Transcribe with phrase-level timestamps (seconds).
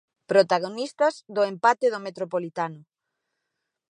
[0.31, 2.81] Protagonistas do empate no Metropolitano.